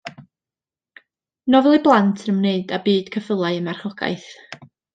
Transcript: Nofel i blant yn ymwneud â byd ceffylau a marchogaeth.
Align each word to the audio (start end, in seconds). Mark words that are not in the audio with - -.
Nofel 1.55 1.77
i 1.79 1.81
blant 1.89 2.25
yn 2.25 2.33
ymwneud 2.33 2.73
â 2.79 2.81
byd 2.89 3.13
ceffylau 3.17 3.61
a 3.61 3.63
marchogaeth. 3.69 4.33